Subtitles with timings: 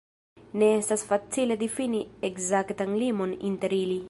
[0.61, 2.01] Ne estas facile difini
[2.31, 3.99] ekzaktan limon inter ili.